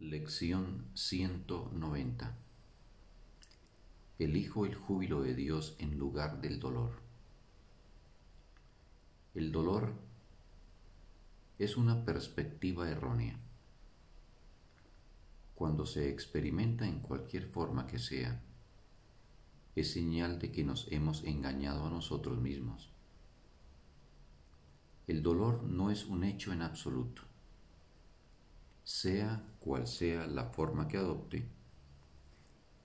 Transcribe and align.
Lección 0.00 0.86
190 0.94 2.38
Elijo 4.20 4.64
el 4.64 4.76
júbilo 4.76 5.22
de 5.22 5.34
Dios 5.34 5.74
en 5.80 5.98
lugar 5.98 6.40
del 6.40 6.60
dolor. 6.60 7.02
El 9.34 9.50
dolor 9.50 9.94
es 11.58 11.76
una 11.76 12.04
perspectiva 12.04 12.88
errónea. 12.88 13.40
Cuando 15.56 15.84
se 15.84 16.08
experimenta 16.08 16.86
en 16.86 17.00
cualquier 17.00 17.48
forma 17.48 17.88
que 17.88 17.98
sea, 17.98 18.40
es 19.74 19.90
señal 19.92 20.38
de 20.38 20.52
que 20.52 20.62
nos 20.62 20.86
hemos 20.92 21.24
engañado 21.24 21.88
a 21.88 21.90
nosotros 21.90 22.38
mismos. 22.38 22.88
El 25.08 25.24
dolor 25.24 25.64
no 25.64 25.90
es 25.90 26.06
un 26.06 26.22
hecho 26.22 26.52
en 26.52 26.62
absoluto 26.62 27.22
sea 28.88 29.44
cual 29.60 29.86
sea 29.86 30.26
la 30.26 30.46
forma 30.46 30.88
que 30.88 30.96
adopte, 30.96 31.46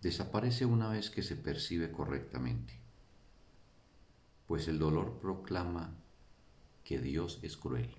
desaparece 0.02 0.66
una 0.66 0.89
vez 0.89 1.09
que 1.09 1.23
se 1.23 1.38
percibe 1.38 1.94
correctamente, 1.94 2.77
pues 4.45 4.67
el 4.67 4.80
dolor 4.80 5.17
proclama 5.21 5.95
que 6.84 6.99
Dios 6.99 7.39
es 7.41 7.55
cruel. 7.55 7.95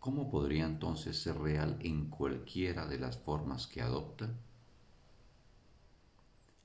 ¿Cómo 0.00 0.32
podría 0.32 0.66
entonces 0.66 1.16
ser 1.16 1.38
real 1.38 1.78
en 1.78 2.10
cualquiera 2.10 2.88
de 2.88 2.98
las 2.98 3.16
formas 3.16 3.68
que 3.68 3.80
adopta? 3.80 4.34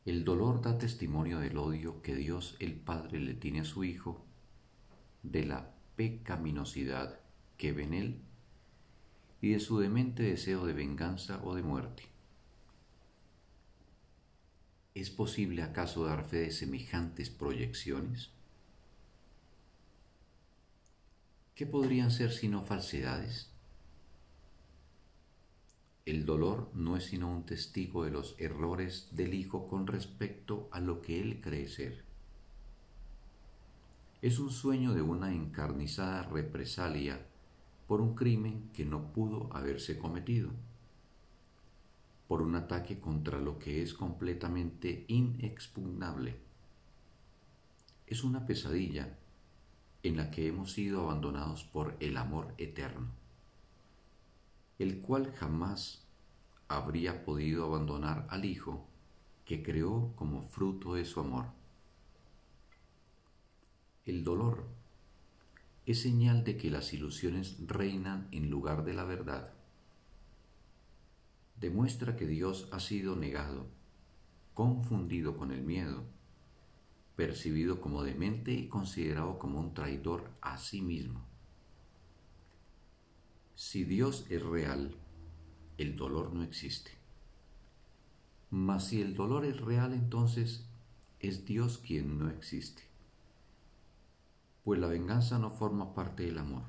El 0.05 0.23
dolor 0.23 0.63
da 0.63 0.79
testimonio 0.79 1.37
del 1.37 1.59
odio 1.59 2.01
que 2.01 2.15
Dios 2.15 2.55
el 2.57 2.73
Padre 2.73 3.19
le 3.19 3.35
tiene 3.35 3.59
a 3.59 3.65
su 3.65 3.83
Hijo, 3.83 4.25
de 5.21 5.45
la 5.45 5.71
pecaminosidad 5.95 7.19
que 7.57 7.73
ve 7.73 7.83
en 7.83 7.93
él 7.93 8.25
y 9.41 9.51
de 9.51 9.59
su 9.59 9.79
demente 9.79 10.23
deseo 10.23 10.65
de 10.65 10.73
venganza 10.73 11.41
o 11.43 11.55
de 11.55 11.63
muerte. 11.63 12.03
¿Es 14.93 15.09
posible 15.09 15.61
acaso 15.61 16.05
dar 16.05 16.23
fe 16.23 16.37
de 16.37 16.51
semejantes 16.51 17.29
proyecciones? 17.29 18.31
¿Qué 21.53 21.65
podrían 21.65 22.11
ser 22.11 22.31
sino 22.31 22.63
falsedades? 22.63 23.49
El 26.05 26.25
dolor 26.25 26.69
no 26.73 26.97
es 26.97 27.05
sino 27.05 27.31
un 27.31 27.45
testigo 27.45 28.03
de 28.03 28.11
los 28.11 28.35
errores 28.37 29.09
del 29.11 29.33
Hijo 29.33 29.67
con 29.67 29.87
respecto 29.87 30.69
a 30.71 30.79
lo 30.79 31.01
que 31.01 31.19
Él 31.19 31.41
cree 31.41 31.67
ser. 31.67 32.03
Es 34.21 34.39
un 34.39 34.51
sueño 34.51 34.93
de 34.93 35.01
una 35.01 35.33
encarnizada 35.33 36.23
represalia 36.23 37.25
por 37.87 38.01
un 38.01 38.15
crimen 38.15 38.69
que 38.73 38.85
no 38.85 39.13
pudo 39.13 39.49
haberse 39.53 39.97
cometido, 39.97 40.49
por 42.27 42.41
un 42.41 42.55
ataque 42.55 42.99
contra 42.99 43.39
lo 43.39 43.59
que 43.59 43.83
es 43.83 43.93
completamente 43.93 45.05
inexpugnable. 45.07 46.35
Es 48.07 48.23
una 48.23 48.45
pesadilla 48.45 49.17
en 50.03 50.17
la 50.17 50.31
que 50.31 50.47
hemos 50.47 50.71
sido 50.71 51.01
abandonados 51.01 51.63
por 51.63 51.95
el 51.99 52.17
amor 52.17 52.53
eterno, 52.57 53.07
el 54.79 54.99
cual 54.99 55.31
jamás 55.33 56.03
habría 56.67 57.23
podido 57.23 57.65
abandonar 57.65 58.27
al 58.29 58.45
Hijo 58.45 58.85
que 59.45 59.61
creó 59.61 60.11
como 60.15 60.41
fruto 60.41 60.95
de 60.95 61.05
su 61.05 61.19
amor. 61.19 61.45
El 64.05 64.23
dolor 64.23 64.65
es 65.85 66.01
señal 66.01 66.43
de 66.43 66.57
que 66.57 66.71
las 66.71 66.93
ilusiones 66.93 67.57
reinan 67.59 68.27
en 68.31 68.49
lugar 68.49 68.85
de 68.85 68.93
la 68.93 69.03
verdad. 69.03 69.53
Demuestra 71.59 72.15
que 72.15 72.25
Dios 72.25 72.67
ha 72.71 72.79
sido 72.79 73.15
negado, 73.15 73.67
confundido 74.55 75.37
con 75.37 75.51
el 75.51 75.61
miedo, 75.61 76.03
percibido 77.15 77.81
como 77.81 78.03
demente 78.03 78.51
y 78.51 78.67
considerado 78.67 79.37
como 79.37 79.59
un 79.59 79.73
traidor 79.73 80.31
a 80.41 80.57
sí 80.57 80.81
mismo. 80.81 81.23
Si 83.55 83.83
Dios 83.83 84.25
es 84.29 84.41
real, 84.41 84.95
el 85.77 85.95
dolor 85.95 86.33
no 86.33 86.43
existe. 86.43 86.91
Mas 88.49 88.87
si 88.87 89.01
el 89.01 89.13
dolor 89.13 89.45
es 89.45 89.61
real, 89.61 89.93
entonces 89.93 90.65
es 91.19 91.45
Dios 91.45 91.77
quien 91.77 92.17
no 92.17 92.29
existe 92.29 92.94
pues 94.65 94.79
la 94.79 94.87
venganza 94.87 95.37
no 95.37 95.51
forma 95.51 95.93
parte 95.93 96.23
del 96.23 96.39
amor. 96.39 96.63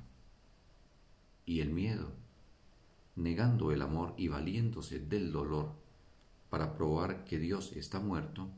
Y 1.46 1.60
el 1.60 1.70
miedo, 1.70 2.12
negando 3.16 3.72
el 3.72 3.80
amor 3.80 4.12
y 4.18 4.28
valiéndose 4.28 5.00
del 5.00 5.32
dolor 5.32 5.72
para 6.50 6.74
probar 6.74 7.24
que 7.24 7.38
Dios 7.38 7.72
está 7.72 7.98
muerto, 7.98 8.50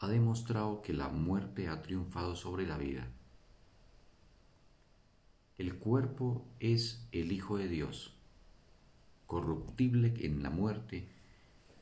ha 0.00 0.08
demostrado 0.08 0.82
que 0.82 0.92
la 0.92 1.08
muerte 1.08 1.68
ha 1.68 1.80
triunfado 1.80 2.36
sobre 2.36 2.66
la 2.66 2.76
vida. 2.76 3.08
El 5.56 5.78
cuerpo 5.78 6.44
es 6.60 7.08
el 7.10 7.32
Hijo 7.32 7.56
de 7.56 7.68
Dios, 7.68 8.14
corruptible 9.26 10.12
en 10.18 10.42
la 10.42 10.50
muerte 10.50 11.08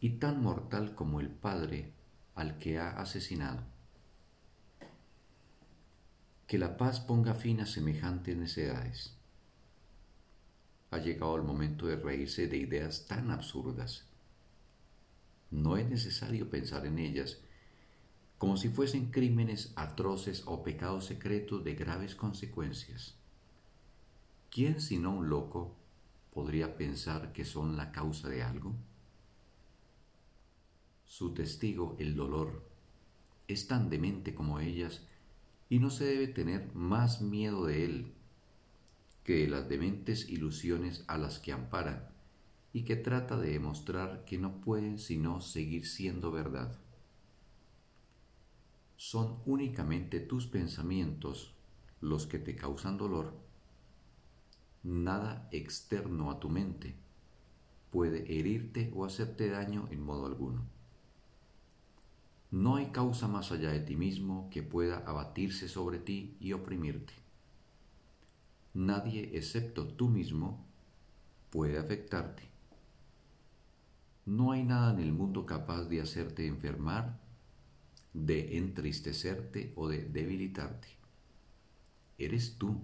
y 0.00 0.10
tan 0.10 0.40
mortal 0.40 0.94
como 0.94 1.18
el 1.18 1.30
Padre 1.30 1.92
al 2.36 2.58
que 2.58 2.78
ha 2.78 2.90
asesinado 2.90 3.79
que 6.50 6.58
la 6.58 6.76
paz 6.76 6.98
ponga 6.98 7.34
fin 7.34 7.60
a 7.60 7.64
semejantes 7.64 8.36
necedades. 8.36 9.14
Ha 10.90 10.98
llegado 10.98 11.36
el 11.36 11.44
momento 11.44 11.86
de 11.86 11.94
reírse 11.94 12.48
de 12.48 12.56
ideas 12.56 13.06
tan 13.06 13.30
absurdas. 13.30 14.04
No 15.52 15.76
es 15.76 15.88
necesario 15.88 16.50
pensar 16.50 16.86
en 16.86 16.98
ellas 16.98 17.38
como 18.36 18.56
si 18.56 18.68
fuesen 18.68 19.12
crímenes 19.12 19.72
atroces 19.76 20.42
o 20.44 20.64
pecados 20.64 21.04
secretos 21.04 21.62
de 21.62 21.76
graves 21.76 22.16
consecuencias. 22.16 23.14
¿Quién 24.50 24.80
sino 24.80 25.12
un 25.12 25.28
loco 25.28 25.76
podría 26.34 26.76
pensar 26.76 27.32
que 27.32 27.44
son 27.44 27.76
la 27.76 27.92
causa 27.92 28.28
de 28.28 28.42
algo? 28.42 28.74
Su 31.04 31.32
testigo, 31.32 31.94
el 32.00 32.16
dolor, 32.16 32.68
es 33.46 33.68
tan 33.68 33.88
demente 33.88 34.34
como 34.34 34.58
ellas 34.58 35.02
y 35.70 35.78
no 35.78 35.88
se 35.88 36.04
debe 36.04 36.26
tener 36.26 36.74
más 36.74 37.22
miedo 37.22 37.64
de 37.64 37.84
él 37.84 38.12
que 39.24 39.34
de 39.36 39.48
las 39.48 39.68
dementes 39.68 40.28
ilusiones 40.28 41.04
a 41.06 41.16
las 41.16 41.38
que 41.38 41.52
ampara 41.52 42.12
y 42.72 42.82
que 42.82 42.96
trata 42.96 43.38
de 43.38 43.52
demostrar 43.52 44.24
que 44.24 44.36
no 44.36 44.60
pueden 44.60 44.98
sino 44.98 45.40
seguir 45.40 45.86
siendo 45.86 46.32
verdad. 46.32 46.76
Son 48.96 49.38
únicamente 49.46 50.18
tus 50.18 50.46
pensamientos 50.46 51.54
los 52.00 52.26
que 52.26 52.40
te 52.40 52.56
causan 52.56 52.98
dolor. 52.98 53.32
Nada 54.82 55.48
externo 55.52 56.32
a 56.32 56.40
tu 56.40 56.48
mente 56.48 56.96
puede 57.90 58.38
herirte 58.38 58.90
o 58.94 59.04
hacerte 59.04 59.48
daño 59.48 59.86
en 59.92 60.02
modo 60.02 60.26
alguno. 60.26 60.79
No 62.50 62.74
hay 62.74 62.86
causa 62.86 63.28
más 63.28 63.52
allá 63.52 63.70
de 63.70 63.78
ti 63.78 63.94
mismo 63.94 64.48
que 64.50 64.64
pueda 64.64 64.98
abatirse 65.06 65.68
sobre 65.68 66.00
ti 66.00 66.36
y 66.40 66.52
oprimirte. 66.52 67.12
Nadie 68.74 69.36
excepto 69.36 69.86
tú 69.86 70.08
mismo 70.08 70.66
puede 71.50 71.78
afectarte. 71.78 72.42
No 74.26 74.50
hay 74.50 74.64
nada 74.64 74.92
en 74.92 74.98
el 74.98 75.12
mundo 75.12 75.46
capaz 75.46 75.84
de 75.84 76.00
hacerte 76.00 76.48
enfermar, 76.48 77.20
de 78.14 78.58
entristecerte 78.58 79.72
o 79.76 79.88
de 79.88 80.04
debilitarte. 80.04 80.88
Eres 82.18 82.58
tú 82.58 82.80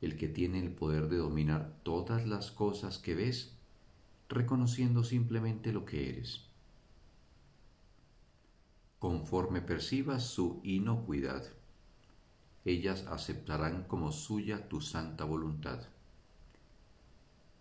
el 0.00 0.16
que 0.16 0.28
tiene 0.28 0.60
el 0.60 0.70
poder 0.70 1.08
de 1.08 1.16
dominar 1.16 1.80
todas 1.82 2.26
las 2.28 2.52
cosas 2.52 2.98
que 2.98 3.16
ves, 3.16 3.56
reconociendo 4.28 5.02
simplemente 5.02 5.72
lo 5.72 5.84
que 5.84 6.10
eres 6.10 6.45
conforme 8.98 9.60
percibas 9.60 10.24
su 10.24 10.60
inocuidad. 10.62 11.44
Ellas 12.64 13.06
aceptarán 13.08 13.84
como 13.84 14.10
suya 14.10 14.68
tu 14.68 14.80
santa 14.80 15.24
voluntad. 15.24 15.80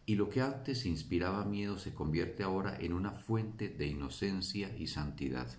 Y 0.05 0.15
lo 0.15 0.29
que 0.29 0.41
antes 0.41 0.85
inspiraba 0.85 1.45
miedo 1.45 1.77
se 1.77 1.93
convierte 1.93 2.43
ahora 2.43 2.77
en 2.79 2.93
una 2.93 3.11
fuente 3.11 3.69
de 3.69 3.87
inocencia 3.87 4.75
y 4.77 4.87
santidad. 4.87 5.49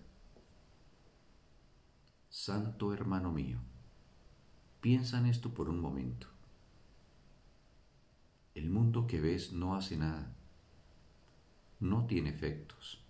Santo 2.31 2.93
hermano 2.93 3.33
mío, 3.33 3.59
piensa 4.81 5.19
en 5.19 5.27
esto 5.27 5.53
por 5.53 5.69
un 5.69 5.81
momento. 5.81 6.29
El 8.55 8.71
mundo 8.71 9.07
que 9.07 9.21
ves 9.21 9.53
no 9.53 9.75
hace 9.75 9.97
nada, 9.97 10.35
no 11.81 12.07
tiene 12.07 12.31
efectos 12.31 13.06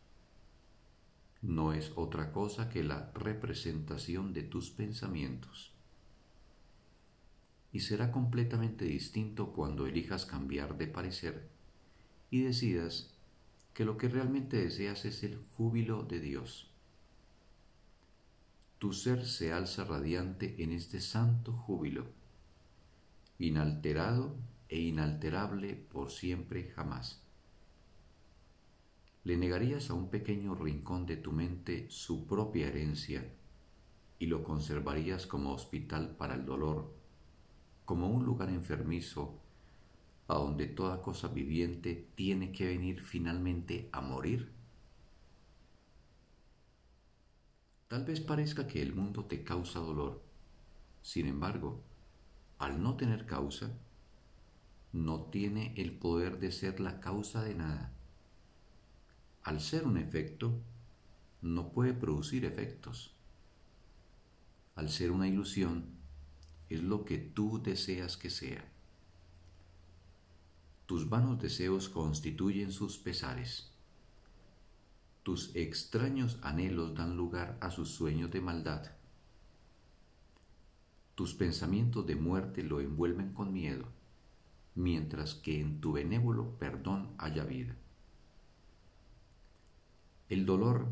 no 1.42 1.72
es 1.72 1.92
otra 1.96 2.32
cosa 2.32 2.68
que 2.68 2.82
la 2.82 3.10
representación 3.14 4.32
de 4.32 4.42
tus 4.42 4.70
pensamientos. 4.70 5.72
y 7.76 7.80
será 7.80 8.10
completamente 8.10 8.86
distinto 8.86 9.52
cuando 9.52 9.86
elijas 9.86 10.24
cambiar 10.24 10.78
de 10.78 10.86
parecer 10.86 11.46
y 12.30 12.40
decidas 12.40 13.10
que 13.74 13.84
lo 13.84 13.98
que 13.98 14.08
realmente 14.08 14.56
deseas 14.56 15.04
es 15.04 15.22
el 15.22 15.36
júbilo 15.36 16.02
de 16.04 16.20
Dios. 16.20 16.70
Tu 18.78 18.94
ser 18.94 19.26
se 19.26 19.52
alza 19.52 19.84
radiante 19.84 20.62
en 20.62 20.72
este 20.72 21.02
santo 21.02 21.52
júbilo, 21.52 22.06
inalterado 23.38 24.34
e 24.70 24.78
inalterable 24.78 25.74
por 25.74 26.10
siempre 26.10 26.70
jamás. 26.74 27.25
¿Le 29.26 29.36
negarías 29.36 29.90
a 29.90 29.94
un 29.94 30.08
pequeño 30.08 30.54
rincón 30.54 31.04
de 31.04 31.16
tu 31.16 31.32
mente 31.32 31.90
su 31.90 32.28
propia 32.28 32.68
herencia 32.68 33.28
y 34.20 34.26
lo 34.26 34.44
conservarías 34.44 35.26
como 35.26 35.52
hospital 35.52 36.14
para 36.16 36.36
el 36.36 36.46
dolor, 36.46 36.94
como 37.84 38.08
un 38.08 38.24
lugar 38.24 38.50
enfermizo 38.50 39.40
a 40.28 40.34
donde 40.34 40.68
toda 40.68 41.02
cosa 41.02 41.26
viviente 41.26 42.06
tiene 42.14 42.52
que 42.52 42.66
venir 42.66 43.02
finalmente 43.02 43.88
a 43.90 44.00
morir? 44.00 44.52
Tal 47.88 48.04
vez 48.04 48.20
parezca 48.20 48.68
que 48.68 48.80
el 48.80 48.94
mundo 48.94 49.24
te 49.24 49.42
causa 49.42 49.80
dolor, 49.80 50.22
sin 51.02 51.26
embargo, 51.26 51.82
al 52.60 52.80
no 52.80 52.94
tener 52.94 53.26
causa, 53.26 53.76
no 54.92 55.22
tiene 55.22 55.74
el 55.76 55.98
poder 55.98 56.38
de 56.38 56.52
ser 56.52 56.78
la 56.78 57.00
causa 57.00 57.42
de 57.42 57.56
nada 57.56 57.96
al 59.46 59.60
ser 59.60 59.86
un 59.86 59.96
efecto, 59.96 60.60
no 61.40 61.70
puede 61.70 61.94
producir 61.94 62.44
efectos. 62.44 63.14
Al 64.74 64.90
ser 64.90 65.12
una 65.12 65.28
ilusión, 65.28 65.84
es 66.68 66.82
lo 66.82 67.04
que 67.04 67.18
tú 67.18 67.62
deseas 67.62 68.16
que 68.16 68.28
sea. 68.28 68.64
Tus 70.86 71.08
vanos 71.08 71.40
deseos 71.40 71.88
constituyen 71.88 72.72
sus 72.72 72.98
pesares. 72.98 73.70
Tus 75.22 75.54
extraños 75.54 76.40
anhelos 76.42 76.96
dan 76.96 77.16
lugar 77.16 77.56
a 77.60 77.70
sus 77.70 77.90
sueños 77.90 78.32
de 78.32 78.40
maldad. 78.40 78.90
Tus 81.14 81.34
pensamientos 81.34 82.04
de 82.04 82.16
muerte 82.16 82.64
lo 82.64 82.80
envuelven 82.80 83.32
con 83.32 83.52
miedo, 83.52 83.86
mientras 84.74 85.34
que 85.34 85.60
en 85.60 85.80
tu 85.80 85.92
benévolo 85.92 86.58
perdón 86.58 87.14
haya 87.16 87.44
vida. 87.44 87.76
El 90.28 90.44
dolor 90.44 90.88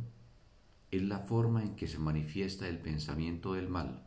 es 0.93 1.03
la 1.03 1.19
forma 1.19 1.65
en 1.65 1.75
que 1.75 1.89
se 1.89 1.99
manifiesta 1.99 2.69
el 2.69 2.79
pensamiento 2.79 3.55
del 3.55 3.69
mal, 3.69 4.05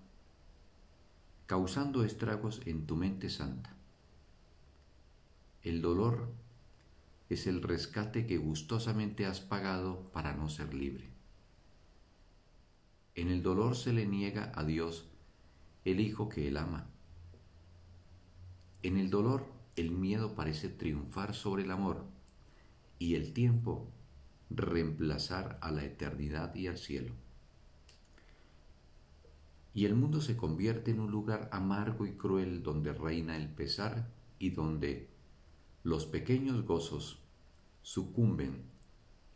causando 1.48 2.06
estragos 2.06 2.62
en 2.66 2.86
tu 2.88 2.96
mente 2.96 3.30
santa. 3.30 3.76
El 5.64 5.82
dolor 5.82 6.32
es 7.28 7.46
el 7.46 7.62
rescate 7.62 8.26
que 8.26 8.38
gustosamente 8.38 9.26
has 9.26 9.42
pagado 9.42 10.10
para 10.14 10.34
no 10.34 10.48
ser 10.48 10.74
libre. 10.74 11.10
En 13.16 13.28
el 13.28 13.44
dolor 13.44 13.76
se 13.76 13.92
le 13.92 14.06
niega 14.06 14.54
a 14.56 14.64
Dios 14.64 15.10
el 15.84 16.00
Hijo 16.00 16.30
que 16.30 16.48
Él 16.48 16.56
ama. 16.56 16.88
En 18.82 18.96
el 18.96 19.10
dolor 19.10 19.46
el 19.76 19.92
miedo 19.92 20.36
parece 20.36 20.70
triunfar 20.70 21.36
sobre 21.36 21.64
el 21.64 21.72
amor 21.72 22.06
y 22.98 23.16
el 23.16 23.34
tiempo 23.34 23.92
reemplazar 24.50 25.58
a 25.62 25.72
la 25.72 25.84
eternidad 25.84 26.56
y 26.56 26.68
al 26.68 26.78
cielo. 26.78 27.14
Y 29.74 29.86
el 29.86 29.96
mundo 29.96 30.22
se 30.22 30.36
convierte 30.36 30.92
en 30.92 31.00
un 31.00 31.12
lugar 31.12 31.50
amargo 31.52 32.06
y 32.06 32.14
cruel 32.14 32.64
donde 32.64 32.94
reina 32.94 33.38
el 33.38 33.50
pesar 33.50 34.08
y 34.40 34.50
donde 34.52 35.08
los 35.84 36.06
pequeños 36.06 36.66
gozos 36.66 37.20
sucumben 37.82 38.64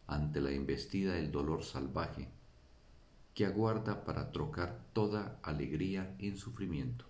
ante 0.08 0.42
la 0.42 0.52
investida 0.52 1.13
del 1.13 1.31
dolor 1.31 1.63
salvaje 1.63 2.30
que 3.34 3.46
aguarda 3.46 4.04
para 4.04 4.31
trocar 4.31 4.84
toda 4.94 5.40
alegría 5.44 6.16
en 6.19 6.38
sufrimiento. 6.38 7.06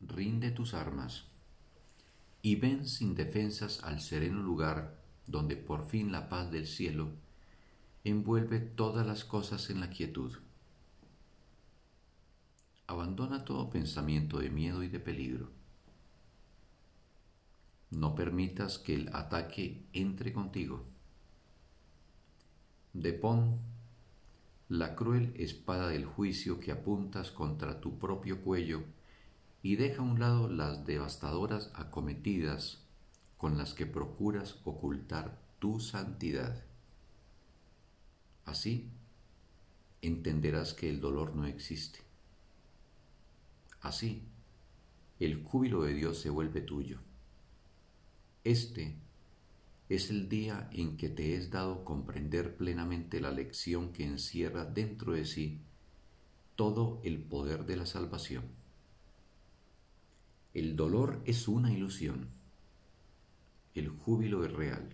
Rinde 0.00 0.50
tus 0.50 0.74
armas 0.74 1.28
y 2.44 2.56
ven 2.56 2.86
sin 2.86 3.14
defensas 3.14 3.82
al 3.84 4.02
sereno 4.02 4.42
lugar 4.42 5.00
donde 5.26 5.56
por 5.56 5.88
fin 5.88 6.12
la 6.12 6.28
paz 6.28 6.50
del 6.50 6.66
cielo 6.66 7.08
envuelve 8.04 8.60
todas 8.60 9.06
las 9.06 9.24
cosas 9.24 9.70
en 9.70 9.80
la 9.80 9.88
quietud. 9.88 10.30
Abandona 12.86 13.46
todo 13.46 13.70
pensamiento 13.70 14.40
de 14.40 14.50
miedo 14.50 14.82
y 14.82 14.88
de 14.88 15.00
peligro. 15.00 15.48
No 17.90 18.14
permitas 18.14 18.78
que 18.78 18.94
el 18.94 19.08
ataque 19.14 19.82
entre 19.94 20.34
contigo. 20.34 20.84
Depón 22.92 23.58
la 24.68 24.94
cruel 24.94 25.32
espada 25.38 25.88
del 25.88 26.04
juicio 26.04 26.60
que 26.60 26.72
apuntas 26.72 27.30
contra 27.30 27.80
tu 27.80 27.98
propio 27.98 28.42
cuello 28.42 28.84
y 29.64 29.76
deja 29.76 30.02
a 30.02 30.04
un 30.04 30.20
lado 30.20 30.46
las 30.46 30.84
devastadoras 30.84 31.70
acometidas 31.74 32.82
con 33.38 33.56
las 33.56 33.72
que 33.72 33.86
procuras 33.86 34.58
ocultar 34.64 35.40
tu 35.58 35.80
santidad. 35.80 36.62
Así 38.44 38.90
entenderás 40.02 40.74
que 40.74 40.90
el 40.90 41.00
dolor 41.00 41.34
no 41.34 41.46
existe. 41.46 42.00
Así, 43.80 44.22
el 45.18 45.42
júbilo 45.42 45.84
de 45.84 45.94
Dios 45.94 46.18
se 46.18 46.28
vuelve 46.28 46.60
tuyo. 46.60 46.98
Este 48.44 48.94
es 49.88 50.10
el 50.10 50.28
día 50.28 50.68
en 50.72 50.98
que 50.98 51.08
te 51.08 51.36
es 51.36 51.50
dado 51.50 51.86
comprender 51.86 52.58
plenamente 52.58 53.18
la 53.18 53.30
lección 53.30 53.94
que 53.94 54.04
encierra 54.04 54.66
dentro 54.66 55.14
de 55.14 55.24
sí 55.24 55.62
todo 56.54 57.00
el 57.02 57.18
poder 57.18 57.64
de 57.64 57.76
la 57.76 57.86
salvación. 57.86 58.63
El 60.54 60.76
dolor 60.76 61.20
es 61.24 61.48
una 61.48 61.72
ilusión. 61.72 62.28
El 63.74 63.88
júbilo 63.88 64.44
es 64.44 64.52
real. 64.52 64.88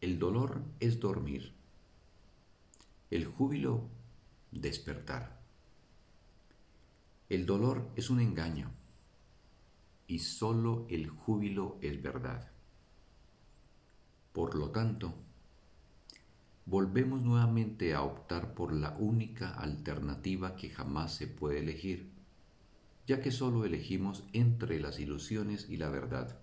El 0.00 0.18
dolor 0.18 0.62
es 0.80 0.98
dormir. 0.98 1.52
El 3.10 3.26
júbilo, 3.26 3.82
despertar. 4.50 5.42
El 7.28 7.44
dolor 7.44 7.90
es 7.96 8.08
un 8.08 8.20
engaño 8.20 8.70
y 10.06 10.20
sólo 10.20 10.86
el 10.88 11.10
júbilo 11.10 11.76
es 11.82 12.00
verdad. 12.00 12.50
Por 14.32 14.54
lo 14.54 14.70
tanto, 14.70 15.12
volvemos 16.64 17.22
nuevamente 17.22 17.92
a 17.92 18.02
optar 18.04 18.54
por 18.54 18.72
la 18.72 18.96
única 18.98 19.50
alternativa 19.50 20.56
que 20.56 20.70
jamás 20.70 21.14
se 21.14 21.26
puede 21.26 21.58
elegir 21.58 22.15
ya 23.06 23.20
que 23.20 23.30
sólo 23.30 23.64
elegimos 23.64 24.24
entre 24.32 24.80
las 24.80 24.98
ilusiones 24.98 25.68
y 25.70 25.76
la 25.76 25.88
verdad, 25.88 26.40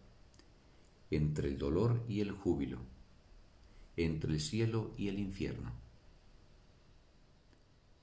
entre 1.12 1.50
el 1.50 1.58
dolor 1.58 2.04
y 2.08 2.22
el 2.22 2.32
júbilo, 2.32 2.80
entre 3.98 4.32
el 4.32 4.40
cielo 4.40 4.94
y 4.98 5.10
el 5.10 5.20
infierno. 5.20 5.72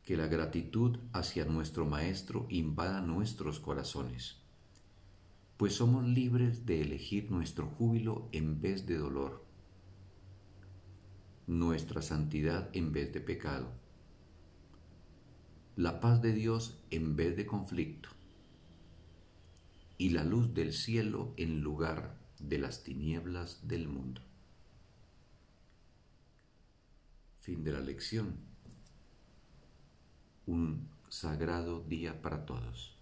Que 0.05 0.17
la 0.17 0.27
gratitud 0.27 0.99
hacia 1.13 1.47
nuestro 1.47 1.87
Maestro 1.87 2.47
invada 2.51 3.01
nuestros 3.01 3.61
corazones, 3.61 4.37
pues 5.57 5.75
somos 5.75 6.05
libres 6.05 6.67
de 6.67 6.83
elegir 6.83 7.31
nuestro 7.31 7.67
júbilo 7.67 8.29
en 8.33 8.61
vez 8.61 8.87
de 8.87 8.99
dolor, 8.99 9.45
nuestra 11.47 12.03
santidad 12.03 12.69
en 12.75 12.93
vez 12.93 13.13
de 13.13 13.21
pecado, 13.21 13.73
la 15.77 16.01
paz 16.01 16.21
de 16.21 16.33
Dios 16.33 16.79
en 16.91 17.17
vez 17.17 17.37
de 17.37 17.47
conflicto 17.47 18.20
y 20.01 20.09
la 20.09 20.25
luz 20.25 20.55
del 20.55 20.73
cielo 20.73 21.35
en 21.37 21.61
lugar 21.61 22.17
de 22.39 22.57
las 22.57 22.83
tinieblas 22.85 23.69
del 23.69 23.87
mundo. 23.87 24.23
Fin 27.41 27.63
de 27.63 27.73
la 27.73 27.81
lección. 27.81 28.39
Un 30.47 30.89
sagrado 31.11 31.85
día 31.85 32.23
para 32.23 32.47
todos. 32.47 32.97